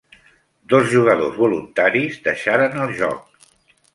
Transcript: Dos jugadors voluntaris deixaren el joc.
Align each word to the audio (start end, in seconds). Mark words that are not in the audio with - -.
Dos 0.71 0.87
jugadors 0.93 1.35
voluntaris 1.41 2.17
deixaren 2.29 2.83
el 2.87 2.95
joc. 3.03 3.47